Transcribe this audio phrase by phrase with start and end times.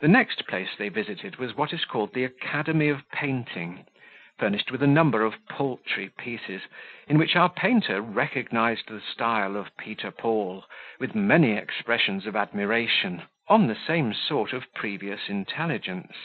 [0.00, 3.84] The next place they visited was what is called the Academy of Painting,
[4.38, 6.62] furnished with a number of paltry pieces,
[7.06, 10.64] in which our painter recognised the style of Peter Paul,
[10.98, 16.16] with many expressions of admiration, on the same sort of previous intelligence.